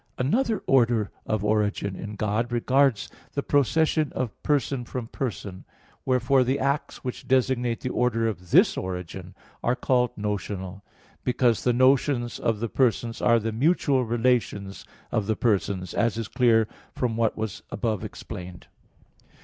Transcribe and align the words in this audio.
Another 0.17 0.63
order 0.65 1.11
of 1.27 1.45
origin 1.45 1.95
in 1.95 2.15
God 2.15 2.51
regards 2.51 3.07
the 3.35 3.43
procession 3.43 4.11
of 4.15 4.41
person 4.41 4.83
from 4.83 5.05
person; 5.05 5.63
wherefore 6.05 6.43
the 6.43 6.57
acts 6.57 7.03
which 7.03 7.27
designate 7.27 7.81
the 7.81 7.89
order 7.91 8.27
of 8.27 8.49
this 8.49 8.77
origin 8.77 9.35
are 9.63 9.75
called 9.75 10.09
notional; 10.17 10.83
because 11.23 11.63
the 11.63 11.71
notions 11.71 12.39
of 12.39 12.59
the 12.61 12.67
persons 12.69 13.21
are 13.21 13.37
the 13.37 13.51
mutual 13.51 14.03
relations 14.03 14.85
of 15.11 15.27
the 15.27 15.35
persons, 15.35 15.93
as 15.93 16.17
is 16.17 16.27
clear 16.27 16.67
from 16.95 17.15
what 17.15 17.37
was 17.37 17.61
above 17.71 18.03
explained 18.03 18.61
(Q. 18.61 18.69